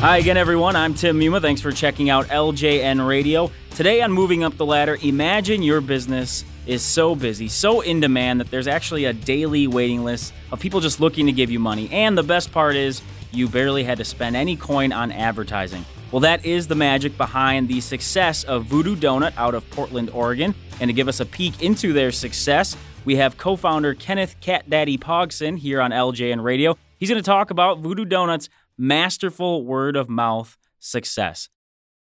[0.00, 0.76] Hi again, everyone.
[0.76, 1.42] I'm Tim Muma.
[1.42, 3.50] Thanks for checking out LJN Radio.
[3.70, 8.38] Today on Moving Up the Ladder, imagine your business is so busy, so in demand
[8.38, 11.88] that there's actually a daily waiting list of people just looking to give you money.
[11.90, 15.84] And the best part is, you barely had to spend any coin on advertising.
[16.12, 20.54] Well, that is the magic behind the success of Voodoo Doughnut out of Portland, Oregon.
[20.80, 24.70] And to give us a peek into their success, we have co founder Kenneth Cat
[24.70, 26.78] Daddy Pogson here on LJN Radio.
[26.98, 28.48] He's going to talk about Voodoo Doughnut's
[28.78, 31.48] masterful word of mouth success.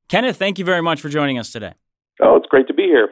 [0.08, 1.72] Kenneth, thank you very much for joining us today.
[2.22, 3.08] Oh, it's great to be here.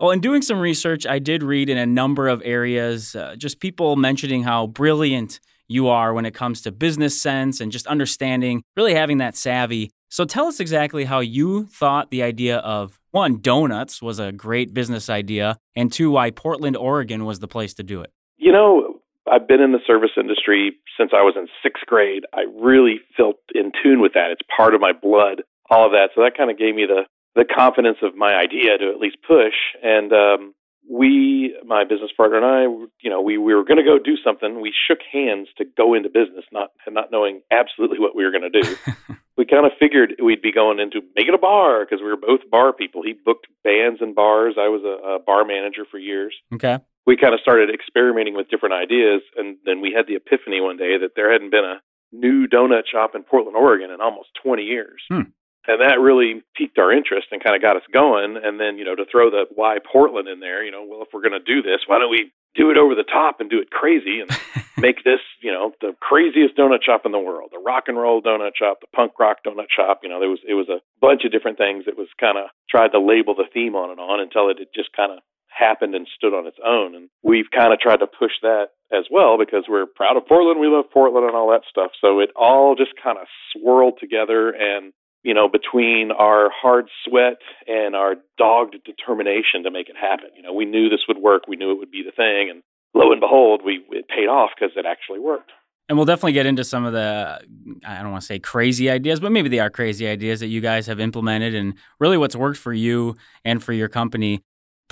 [0.00, 3.60] Well, in doing some research, I did read in a number of areas uh, just
[3.60, 5.38] people mentioning how brilliant
[5.68, 9.90] you are when it comes to business sense and just understanding, really having that savvy.
[10.08, 14.74] So tell us exactly how you thought the idea of one, donuts was a great
[14.74, 18.10] business idea, and two, why Portland, Oregon was the place to do it.
[18.38, 22.24] You know, I've been in the service industry since I was in sixth grade.
[22.34, 24.30] I really felt in tune with that.
[24.30, 26.10] It's part of my blood, all of that.
[26.14, 29.16] So that kind of gave me the the confidence of my idea to at least
[29.26, 29.54] push.
[29.82, 30.54] And um,
[30.90, 32.62] we, my business partner and I,
[33.00, 34.60] you know, we, we were going to go do something.
[34.60, 38.50] We shook hands to go into business, not not knowing absolutely what we were going
[38.52, 38.76] to do.
[39.38, 42.40] we kind of figured we'd be going into making a bar because we were both
[42.50, 43.02] bar people.
[43.02, 44.56] He booked bands and bars.
[44.58, 46.34] I was a, a bar manager for years.
[46.52, 50.60] Okay we kind of started experimenting with different ideas, and then we had the epiphany
[50.60, 51.80] one day that there hadn't been a
[52.12, 55.02] new donut shop in Portland, Oregon, in almost 20 years.
[55.08, 55.32] Hmm.
[55.66, 58.36] And that really piqued our interest and kind of got us going.
[58.42, 61.08] And then, you know, to throw the why Portland in there, you know, well, if
[61.12, 63.60] we're going to do this, why don't we do it over the top and do
[63.60, 64.30] it crazy and
[64.76, 68.20] make this, you know, the craziest donut shop in the world, the rock and roll
[68.20, 70.00] donut shop, the punk rock donut shop.
[70.02, 72.50] You know, there was it was a bunch of different things that was kind of
[72.68, 75.20] tried to label the theme on and on until it had just kind of
[75.56, 76.94] happened and stood on its own.
[76.94, 80.60] And we've kind of tried to push that as well because we're proud of Portland,
[80.60, 81.92] we love Portland and all that stuff.
[82.00, 84.92] So it all just kind of swirled together and
[85.22, 90.30] you know, between our hard sweat and our dogged determination to make it happen.
[90.36, 91.44] You know, we knew this would work.
[91.46, 92.50] We knew it would be the thing.
[92.50, 92.62] And
[92.94, 95.52] lo and behold, we it paid off because it actually worked.
[95.88, 97.40] And we'll definitely get into some of the,
[97.86, 100.60] I don't want to say crazy ideas, but maybe they are crazy ideas that you
[100.60, 104.42] guys have implemented and really what's worked for you and for your company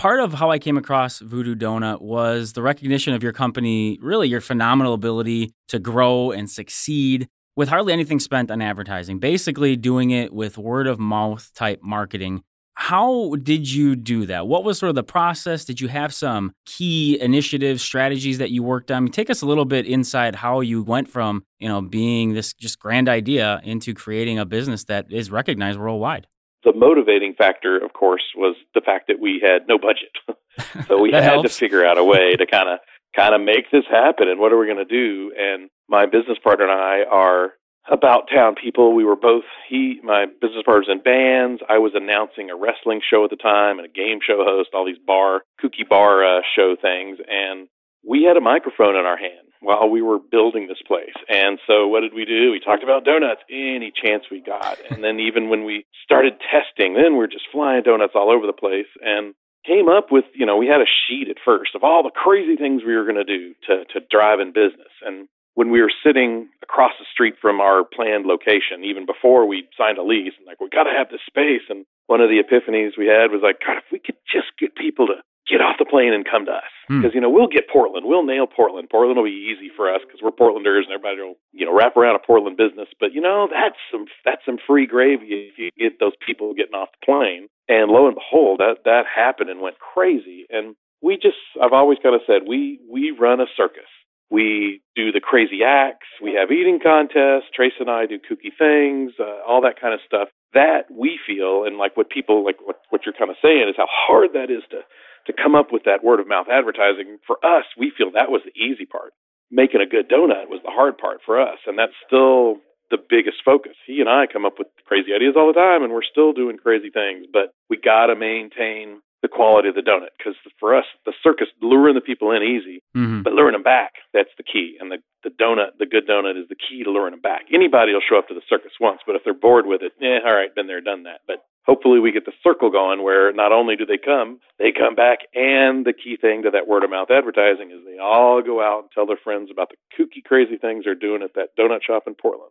[0.00, 4.28] part of how I came across Voodoo Doughnut was the recognition of your company, really
[4.28, 10.10] your phenomenal ability to grow and succeed with hardly anything spent on advertising, basically doing
[10.10, 12.42] it with word of mouth type marketing.
[12.76, 14.46] How did you do that?
[14.46, 15.66] What was sort of the process?
[15.66, 19.06] Did you have some key initiatives, strategies that you worked on?
[19.08, 22.78] take us a little bit inside how you went from, you know, being this just
[22.78, 26.26] grand idea into creating a business that is recognized worldwide
[26.64, 30.12] the motivating factor, of course, was the fact that we had no budget.
[30.86, 31.54] so we had helps.
[31.54, 32.78] to figure out a way to kind of
[33.14, 34.28] kind of make this happen.
[34.28, 35.32] And what are we going to do?
[35.36, 37.54] And my business partner and I are
[37.90, 38.94] about town people.
[38.94, 41.62] We were both he my business partner's in bands.
[41.68, 44.86] I was announcing a wrestling show at the time and a game show host, all
[44.86, 47.68] these bar kooky bar uh, show things, and
[48.06, 51.14] we had a microphone in our hand while we were building this place.
[51.28, 52.50] And so what did we do?
[52.50, 54.78] We talked about donuts any chance we got.
[54.90, 58.56] And then even when we started testing, then we're just flying donuts all over the
[58.56, 59.34] place and
[59.66, 62.56] came up with, you know, we had a sheet at first of all the crazy
[62.56, 64.92] things we were going to do to to drive in business.
[65.04, 69.68] And when we were sitting across the street from our planned location, even before we
[69.76, 71.68] signed a lease, and like we got to have this space.
[71.68, 74.74] And one of the epiphanies we had was like, God, if we could just get
[74.74, 77.16] people to get off the plane and come to us because hmm.
[77.16, 78.88] you know we'll get Portland, we'll nail Portland.
[78.90, 81.96] Portland will be easy for us because we're Portlanders and everybody will you know wrap
[81.96, 82.88] around a Portland business.
[82.98, 86.74] But you know that's some that's some free gravy if you get those people getting
[86.74, 87.48] off the plane.
[87.68, 90.46] And lo and behold, that that happened and went crazy.
[90.50, 93.90] And we just I've always kind of said we we run a circus.
[94.30, 96.06] We do the crazy acts.
[96.22, 97.50] We have eating contests.
[97.54, 100.28] Tres and I do kooky things, uh, all that kind of stuff.
[100.54, 103.74] That we feel, and like what people like what what you're kind of saying is
[103.76, 104.82] how hard that is to
[105.26, 108.42] to come up with that word of mouth advertising, for us, we feel that was
[108.44, 109.12] the easy part.
[109.50, 112.58] Making a good donut was the hard part for us, and that's still
[112.90, 113.74] the biggest focus.
[113.86, 116.56] He and I come up with crazy ideas all the time, and we're still doing
[116.56, 120.86] crazy things, but we got to maintain the quality of the donut because for us,
[121.04, 123.22] the circus luring the people in easy, mm-hmm.
[123.22, 124.76] but luring them back that's the key.
[124.80, 127.46] And the the donut, the good donut, is the key to luring them back.
[127.52, 130.24] Anybody will show up to the circus once, but if they're bored with it, eh,
[130.24, 131.20] all right, been there, done that.
[131.26, 134.96] But hopefully we get the circle going where not only do they come, they come
[134.96, 135.18] back.
[135.34, 138.80] And the key thing to that word of mouth advertising is they all go out
[138.80, 142.04] and tell their friends about the kooky, crazy things they're doing at that donut shop
[142.08, 142.50] in Portland.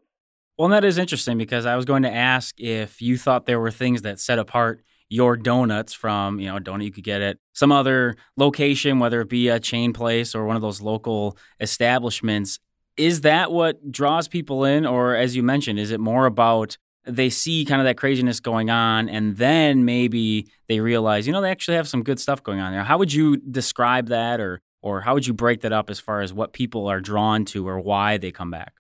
[0.58, 3.72] Well, that is interesting because I was going to ask if you thought there were
[3.72, 7.38] things that set apart your donuts from, you know, a donut you could get at
[7.52, 12.60] some other location, whether it be a chain place or one of those local establishments
[12.96, 14.86] Is that what draws people in?
[14.86, 18.70] Or as you mentioned, is it more about they see kind of that craziness going
[18.70, 22.60] on and then maybe they realize, you know, they actually have some good stuff going
[22.60, 22.84] on there?
[22.84, 26.22] How would you describe that or or how would you break that up as far
[26.22, 28.74] as what people are drawn to or why they come back?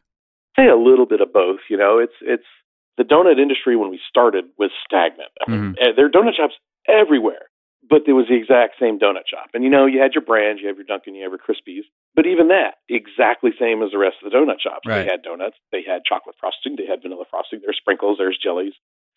[0.57, 1.60] Say a little bit of both.
[1.69, 2.45] You know, it's it's
[2.98, 5.31] the donut industry when we started was stagnant.
[5.45, 5.95] I mean, mm-hmm.
[5.95, 6.56] there are donut shops
[6.88, 7.49] everywhere,
[7.89, 9.50] but it was the exact same donut shop.
[9.53, 11.89] And you know, you had your brands, you have your Dunkin', you have your Krispies,
[12.15, 14.86] but even that, exactly same as the rest of the donut shops.
[14.86, 15.03] Right.
[15.03, 18.74] They had donuts, they had chocolate frosting, they had vanilla frosting, there's sprinkles, there's jellies.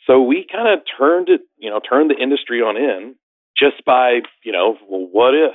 [0.06, 3.14] So we kind of turned it, you know, turned the industry on in
[3.56, 5.54] just by, you know, well, what if?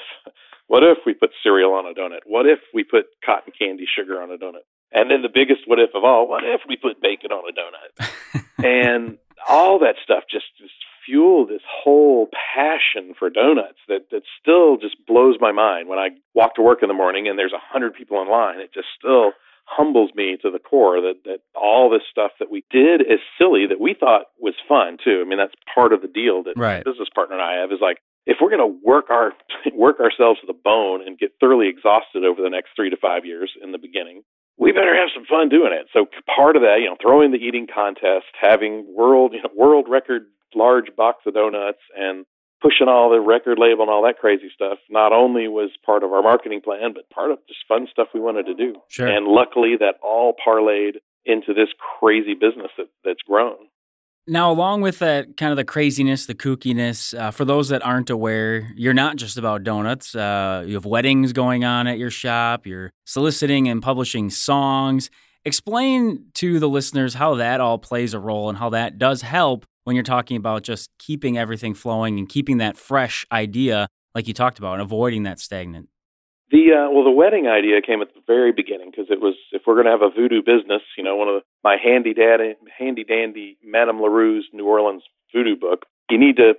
[0.68, 2.22] What if we put cereal on a donut?
[2.26, 4.68] What if we put cotton candy sugar on a donut?
[4.92, 7.56] And then the biggest what if of all, what if we put bacon on a
[7.56, 8.44] donut?
[8.64, 9.18] and
[9.48, 10.74] all that stuff just, just
[11.08, 15.88] fueled this whole passion for donuts that, that still just blows my mind.
[15.88, 18.60] When I walk to work in the morning and there's a hundred people in line,
[18.60, 19.32] it just still
[19.66, 23.68] humbles me to the core that, that all this stuff that we did is silly
[23.68, 25.22] that we thought was fun too.
[25.24, 26.84] I mean, that's part of the deal that right.
[26.84, 29.34] business partner and I have is like, if we're going to work our
[29.74, 33.26] work ourselves to the bone and get thoroughly exhausted over the next three to five
[33.26, 34.24] years in the beginning,
[34.58, 35.88] we better have some fun doing it.
[35.94, 39.86] So part of that, you know, throwing the eating contest, having world, you know, world
[39.88, 42.26] record large box of donuts and
[42.62, 46.12] pushing all the record label and all that crazy stuff not only was part of
[46.12, 48.76] our marketing plan, but part of just fun stuff we wanted to do.
[48.90, 49.08] Sure.
[49.08, 53.58] And luckily that all parlayed into this crazy business that, that's grown.
[54.30, 58.10] Now, along with that kind of the craziness, the kookiness, uh, for those that aren't
[58.10, 60.14] aware, you're not just about donuts.
[60.14, 65.10] Uh, you have weddings going on at your shop, you're soliciting and publishing songs.
[65.46, 69.66] Explain to the listeners how that all plays a role and how that does help
[69.88, 74.34] when you're talking about just keeping everything flowing and keeping that fresh idea, like you
[74.34, 75.88] talked about, and avoiding that stagnant.
[76.52, 79.62] The uh, well, the wedding idea came at the very beginning because it was if
[79.66, 82.56] we're going to have a voodoo business, you know, one of the, my handy daddy,
[82.78, 85.04] handy dandy Madame Larue's New Orleans
[85.34, 86.56] voodoo book, you need to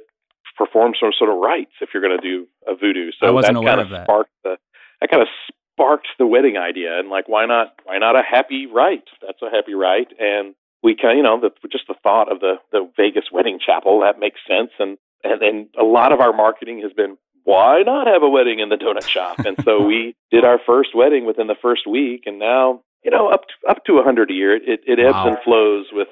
[0.56, 3.10] perform some sort of rites if you're going to do a voodoo.
[3.20, 4.06] So I wasn't that kind of that.
[4.06, 4.56] sparked the
[5.02, 5.28] that kind of
[5.75, 9.08] sparked the wedding idea, and like, why not why not a happy rite?
[9.20, 12.54] That's a happy rite, and we can you know the, just the thought of the
[12.72, 16.80] the Vegas wedding chapel that makes sense, and and then a lot of our marketing
[16.82, 17.16] has been
[17.48, 19.38] why not have a wedding in the donut shop?
[19.38, 23.28] And so we did our first wedding within the first week, and now you know
[23.28, 24.54] up to, up to a hundred a year.
[24.54, 25.28] It it ebbs wow.
[25.28, 26.08] and flows with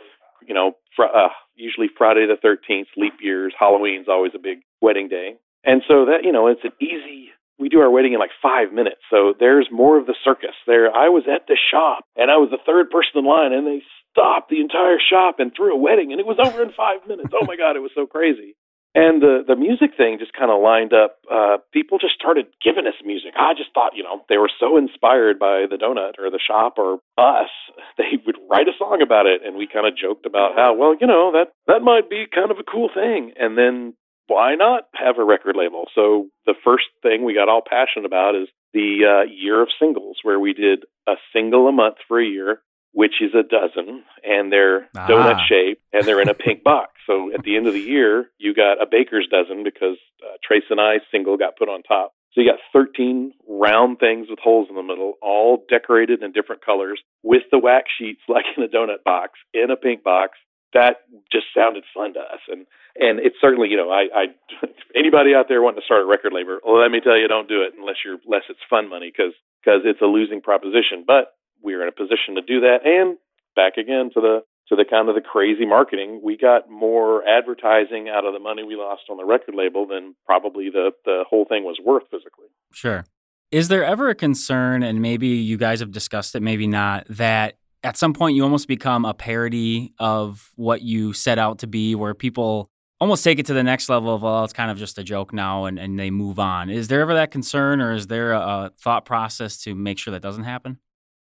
[0.46, 5.08] you know fr- uh, usually Friday the thirteenth, leap years, Halloween's always a big wedding
[5.08, 7.28] day, and so that you know it's an easy.
[7.58, 10.92] We do our wedding in like five minutes, so there's more of the circus there.
[10.94, 13.82] I was at the shop, and I was the third person in line, and they
[14.16, 17.28] stopped the entire shop and threw a wedding, and it was over in five minutes.
[17.36, 18.56] Oh my god, it was so crazy.
[18.96, 21.20] And the the music thing just kind of lined up.
[21.30, 23.36] Uh, people just started giving us music.
[23.36, 26.78] I just thought, you know, they were so inspired by the donut or the shop
[26.78, 27.52] or us,
[27.98, 30.96] they would write a song about it, and we kind of joked about how, well,
[30.98, 33.32] you know, that that might be kind of a cool thing.
[33.36, 33.92] And then
[34.28, 35.84] why not have a record label?
[35.94, 40.16] So the first thing we got all passionate about is the uh, year of singles,
[40.22, 42.62] where we did a single a month for a year
[42.96, 45.06] which is a dozen, and they're ah.
[45.06, 46.93] donut shaped, and they're in a pink box.
[47.06, 50.62] So at the end of the year, you got a baker's dozen because uh, Tres
[50.70, 52.14] and I single got put on top.
[52.32, 56.64] So you got 13 round things with holes in the middle, all decorated in different
[56.64, 60.38] colors with the wax sheets like in a donut box in a pink box.
[60.73, 62.66] That just sounded fun to us, and
[62.97, 64.25] and it's certainly you know I, I
[64.97, 67.49] anybody out there wanting to start a record label, well, let me tell you, don't
[67.49, 71.04] do it unless you're unless it's fun money because because it's a losing proposition.
[71.06, 72.78] But we were in a position to do that.
[72.84, 73.18] And
[73.54, 78.08] back again to the to the kind of the crazy marketing, we got more advertising
[78.08, 81.44] out of the money we lost on the record label than probably the the whole
[81.44, 82.46] thing was worth physically.
[82.72, 83.04] Sure.
[83.52, 87.56] Is there ever a concern, and maybe you guys have discussed it, maybe not, that
[87.84, 91.94] at some point you almost become a parody of what you set out to be,
[91.94, 92.68] where people
[93.00, 95.32] almost take it to the next level of, well, it's kind of just a joke
[95.32, 96.70] now and, and they move on.
[96.70, 100.10] Is there ever that concern, or is there a, a thought process to make sure
[100.10, 100.78] that doesn't happen?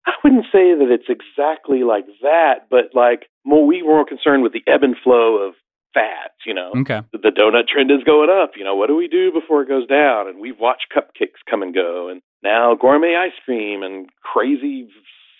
[0.10, 4.42] I wouldn't say that it's exactly like that, but like more, we were more concerned
[4.42, 5.54] with the ebb and flow of
[5.94, 6.34] fads.
[6.46, 7.02] You know, okay.
[7.12, 8.52] the, the donut trend is going up.
[8.58, 10.28] You know, what do we do before it goes down?
[10.28, 14.90] And we've watched cupcakes come and go, and now gourmet ice cream and crazy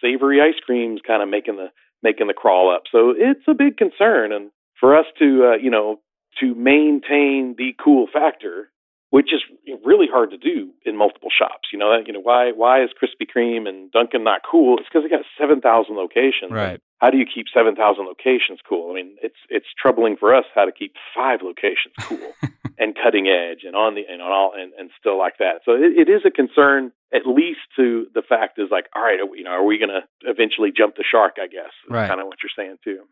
[0.02, 1.70] savory ice creams kind of making the
[2.04, 2.84] making the crawl up.
[2.92, 6.00] So it's a big concern, and for us to uh, you know
[6.42, 8.70] to maintain the cool factor
[9.10, 9.42] which is
[9.84, 11.70] really hard to do in multiple shops.
[11.74, 14.78] You know, you know why why is Krispy Kreme and Dunkin' not cool?
[14.78, 16.52] It's because they got seven thousand locations.
[16.52, 16.80] Right.
[17.00, 18.92] How do you keep seven thousand locations cool?
[18.92, 22.34] I mean, it's it's troubling for us how to keep five locations cool.
[22.80, 25.62] and cutting edge and on the and on all and, and still like that.
[25.66, 29.20] So it, it is a concern, at least to the fact is like, all right,
[29.36, 31.36] you know, are we going to eventually jump the shark?
[31.42, 32.08] I guess right.
[32.08, 33.04] kind of what you're saying too.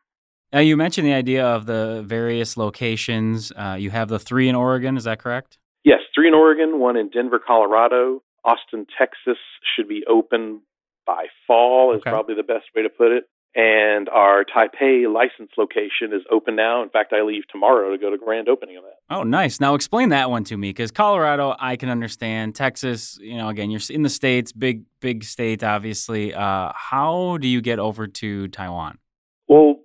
[0.53, 3.51] Now you mentioned the idea of the various locations.
[3.51, 5.57] Uh, you have the three in Oregon, is that correct?
[5.87, 8.21] Yes, three in Oregon, one in Denver, Colorado.
[8.43, 9.37] Austin, Texas
[9.73, 10.59] should be open
[11.05, 12.09] by fall is okay.
[12.09, 13.23] probably the best way to put it.
[13.55, 16.83] And our Taipei license location is open now.
[16.83, 19.15] In fact, I leave tomorrow to go to grand opening of that.
[19.15, 19.61] Oh, nice.
[19.61, 22.53] Now explain that one to me because Colorado, I can understand.
[22.53, 26.33] Texas, you know, again, you're in the States, big, big state, obviously.
[26.33, 28.97] Uh, how do you get over to Taiwan?
[29.47, 29.75] Well,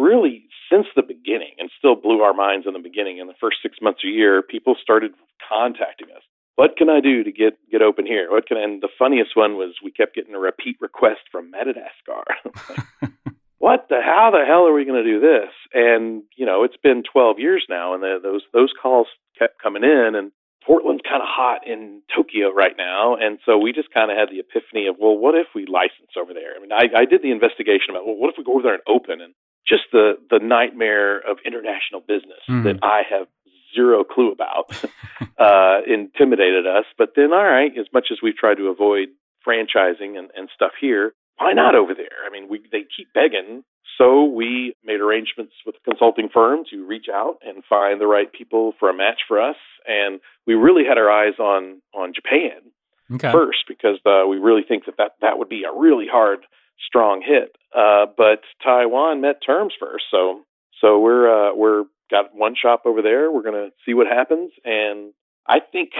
[0.00, 0.43] really,
[0.74, 3.78] since the beginning, and still blew our minds in the beginning, in the first six
[3.80, 5.12] months a year, people started
[5.48, 6.22] contacting us
[6.56, 8.30] what can I do to get get open here?
[8.30, 11.50] What can I, and the funniest one was we kept getting a repeat request from
[11.50, 12.24] Madagascar.
[13.02, 13.12] like,
[13.58, 15.50] what the how the hell are we going to do this?
[15.72, 19.82] And you know, it's been 12 years now, and the, those those calls kept coming
[19.82, 20.30] in, and
[20.64, 24.30] Portland's kind of hot in Tokyo right now, and so we just kind of had
[24.30, 26.56] the epiphany of, well, what if we license over there?
[26.56, 28.72] I mean, I, I did the investigation about, well, what if we go over there
[28.72, 29.34] and open, and
[29.66, 32.64] just the the nightmare of international business mm.
[32.64, 33.26] that I have
[33.74, 34.70] zero clue about
[35.38, 36.84] uh, intimidated us.
[36.96, 39.08] But then, all right, as much as we've tried to avoid
[39.46, 42.24] franchising and, and stuff here, why not over there?
[42.26, 43.64] I mean, we they keep begging.
[43.98, 48.32] So we made arrangements with a consulting firm to reach out and find the right
[48.32, 49.56] people for a match for us.
[49.86, 52.72] And we really had our eyes on on Japan
[53.12, 53.32] okay.
[53.32, 56.40] first because uh, we really think that, that that would be a really hard,
[56.86, 57.56] strong hit.
[57.74, 60.42] Uh, but Taiwan met terms first, so
[60.80, 63.30] so we're uh, we're got one shop over there.
[63.32, 65.12] We're to see what happens, and
[65.46, 65.90] I think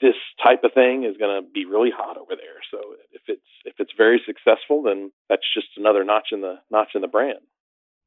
[0.00, 2.60] this type of thing is going to be really hot over there.
[2.70, 2.78] So
[3.12, 7.00] if it's if it's very successful, then that's just another notch in the notch in
[7.00, 7.40] the brand.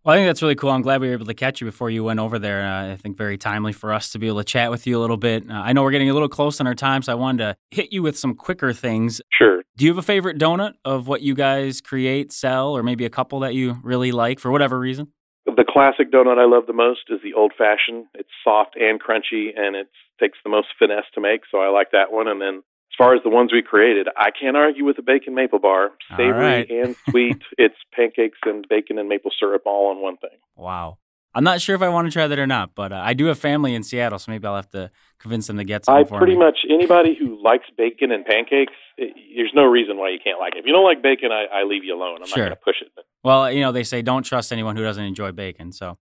[0.07, 0.69] Well, I think that's really cool.
[0.69, 2.65] I'm glad we were able to catch you before you went over there.
[2.65, 5.01] Uh, I think very timely for us to be able to chat with you a
[5.01, 5.43] little bit.
[5.51, 7.57] Uh, I know we're getting a little close on our time, so I wanted to
[7.71, 9.19] hit you with some quicker things.
[9.37, 9.63] Sure.
[9.75, 13.09] Do you have a favorite donut of what you guys create, sell, or maybe a
[13.09, 15.11] couple that you really like for whatever reason?
[15.45, 18.05] The classic donut I love the most is the old fashioned.
[18.13, 19.89] It's soft and crunchy, and it
[20.21, 22.29] takes the most finesse to make, so I like that one.
[22.29, 22.63] And then
[22.97, 25.91] far as the ones we created, I can't argue with the bacon maple bar.
[26.15, 26.69] Savory right.
[26.69, 27.41] and sweet.
[27.57, 30.37] it's pancakes and bacon and maple syrup all on one thing.
[30.55, 30.97] Wow.
[31.37, 33.25] I'm not sure if I want to try that or not, but uh, I do
[33.25, 34.89] have family in Seattle, so maybe I'll have to
[35.19, 35.95] convince them to get some.
[35.95, 36.39] I pretty me.
[36.39, 40.55] much anybody who likes bacon and pancakes, it, there's no reason why you can't like
[40.55, 40.59] it.
[40.59, 42.17] If you don't like bacon, I, I leave you alone.
[42.21, 42.37] I'm sure.
[42.37, 43.05] not going to push it.
[43.23, 45.71] Well, you know they say don't trust anyone who doesn't enjoy bacon.
[45.71, 45.99] So,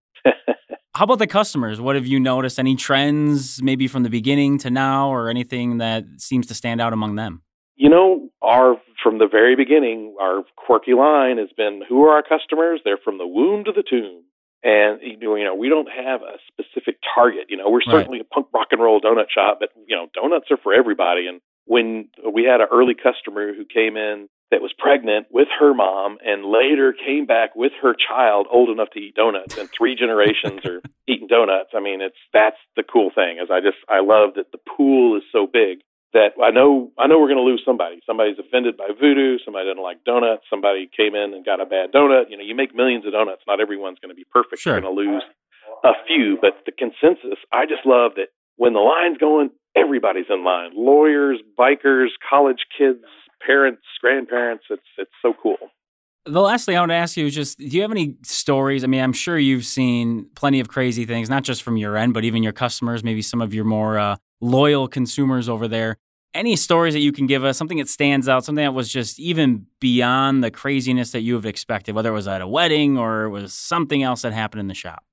[0.97, 1.79] how about the customers?
[1.79, 2.57] What have you noticed?
[2.57, 6.91] Any trends, maybe from the beginning to now, or anything that seems to stand out
[6.91, 7.43] among them?
[7.75, 12.23] You know, our from the very beginning, our quirky line has been, "Who are our
[12.23, 12.81] customers?
[12.83, 14.23] They're from the womb to the tomb."
[14.63, 17.45] And you know, we don't have a specific target.
[17.49, 18.27] You know, we're certainly right.
[18.31, 21.27] a punk rock and roll donut shop, but you know, donuts are for everybody.
[21.27, 25.73] And when we had an early customer who came in that was pregnant with her
[25.73, 29.95] mom and later came back with her child old enough to eat donuts and three
[29.99, 31.71] generations are eating donuts.
[31.75, 35.17] I mean, it's that's the cool thing is I just I love that the pool
[35.17, 35.79] is so big
[36.13, 37.99] that I know I know we're going to lose somebody.
[38.05, 39.37] Somebody's offended by voodoo.
[39.43, 40.43] Somebody doesn't like donuts.
[40.49, 42.29] Somebody came in and got a bad donut.
[42.29, 43.43] You know, you make millions of donuts.
[43.47, 44.61] Not everyone's going to be perfect.
[44.61, 44.73] Sure.
[44.73, 45.23] You're going to lose
[45.83, 47.39] a few, but the consensus.
[47.51, 50.71] I just love that when the line's going, everybody's in line.
[50.73, 53.03] Lawyers, bikers, college kids,
[53.45, 54.65] parents, grandparents.
[54.69, 55.57] It's it's so cool.
[56.25, 58.83] The last thing I want to ask you is just do you have any stories?
[58.83, 62.13] I mean, I'm sure you've seen plenty of crazy things, not just from your end,
[62.13, 65.97] but even your customers, maybe some of your more uh, loyal consumers over there.
[66.33, 69.19] Any stories that you can give us, something that stands out, something that was just
[69.19, 73.23] even beyond the craziness that you have expected, whether it was at a wedding or
[73.23, 75.03] it was something else that happened in the shop?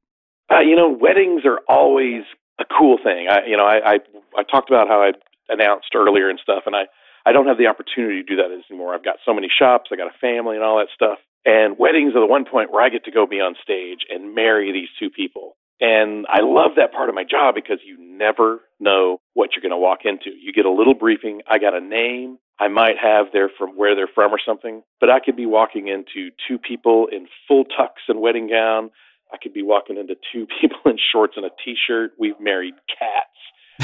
[0.51, 2.25] Uh, you know, weddings are always
[2.61, 3.29] a cool thing.
[3.31, 3.99] I, you know, I, I,
[4.37, 5.13] I talked about how I
[5.49, 6.85] announced earlier and stuff, and I,
[7.27, 8.95] I don't have the opportunity to do that anymore.
[8.95, 11.19] I've got so many shops, I got a family and all that stuff.
[11.45, 14.35] And weddings are the one point where I get to go be on stage and
[14.35, 15.57] marry these two people.
[15.81, 19.73] And I love that part of my job because you never know what you're going
[19.73, 20.31] to walk into.
[20.31, 21.43] You get a little briefing.
[21.51, 22.39] I got a name.
[22.59, 25.89] I might have their from where they're from or something, but I could be walking
[25.89, 28.91] into two people in full tux and wedding gown.
[29.33, 32.13] I could be walking into two people in shorts and a t-shirt.
[32.19, 33.35] We've married cats.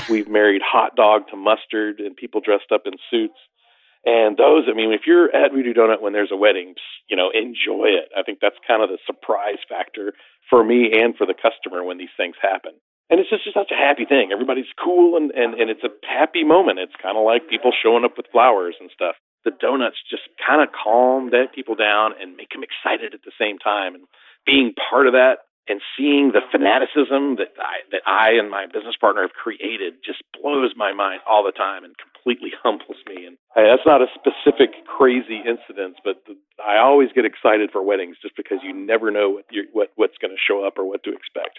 [0.09, 3.38] We've married hot dog to mustard and people dressed up in suits.
[4.04, 6.75] And those, I mean, if you're at Voodoo Doughnut when there's a wedding,
[7.09, 8.09] you know, enjoy it.
[8.16, 10.14] I think that's kind of the surprise factor
[10.49, 12.73] for me and for the customer when these things happen.
[13.11, 14.30] And it's just, just such a happy thing.
[14.32, 16.78] Everybody's cool and, and, and it's a happy moment.
[16.78, 19.16] It's kind of like people showing up with flowers and stuff.
[19.44, 23.32] The donuts just kind of calm that people down and make them excited at the
[23.38, 23.94] same time.
[23.94, 24.04] And
[24.47, 28.97] being part of that and seeing the fanaticism that I that I and my business
[29.00, 33.26] partner have created just blows my mind all the time and completely humbles me.
[33.26, 36.23] And I, that's not a specific crazy incident, but
[36.59, 40.33] I always get excited for weddings just because you never know what what what's going
[40.33, 41.59] to show up or what to expect.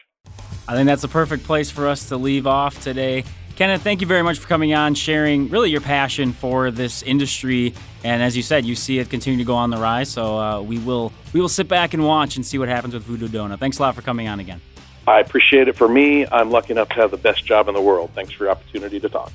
[0.68, 3.26] I think that's a perfect place for us to leave off today.
[3.62, 7.76] Kenneth, thank you very much for coming on, sharing really your passion for this industry,
[8.04, 10.10] and as you said, you see it continue to go on the rise.
[10.10, 13.04] So uh, we will we will sit back and watch and see what happens with
[13.04, 13.60] Voodoo Doughnut.
[13.60, 14.62] Thanks a lot for coming on again.
[15.06, 15.76] I appreciate it.
[15.78, 18.10] For me, I'm lucky enough to have the best job in the world.
[18.16, 19.32] Thanks for the opportunity to talk.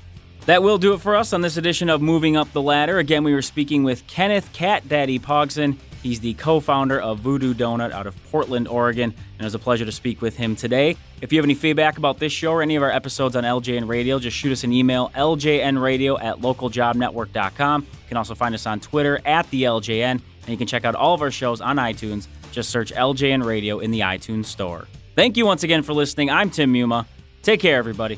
[0.47, 2.99] That will do it for us on this edition of Moving Up the Ladder.
[2.99, 5.77] Again, we were speaking with Kenneth Cat Daddy Pogson.
[6.07, 9.59] He's the co founder of Voodoo Doughnut out of Portland, Oregon, and it was a
[9.59, 10.97] pleasure to speak with him today.
[11.21, 13.89] If you have any feedback about this show or any of our episodes on LJN
[13.89, 17.83] Radio, just shoot us an email, ljnradio at localjobnetwork.com.
[17.83, 20.95] You can also find us on Twitter at the LJN, and you can check out
[20.95, 22.29] all of our shows on iTunes.
[22.53, 24.87] Just search LJN Radio in the iTunes Store.
[25.17, 26.31] Thank you once again for listening.
[26.31, 27.07] I'm Tim Muma.
[27.43, 28.17] Take care, everybody.